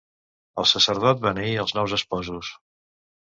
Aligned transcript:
El 0.61 0.65
sacerdot 0.71 1.21
beneí 1.25 1.53
els 1.65 1.75
nous 1.81 1.95
esposos. 1.99 2.51